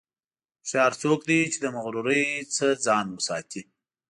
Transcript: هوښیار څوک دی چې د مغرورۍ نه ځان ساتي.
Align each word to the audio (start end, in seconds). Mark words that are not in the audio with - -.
هوښیار 0.63 0.91
څوک 1.01 1.19
دی 1.29 1.39
چې 1.51 1.57
د 1.61 1.65
مغرورۍ 1.75 2.23
نه 2.57 2.67
ځان 2.85 3.07
ساتي. 3.27 3.61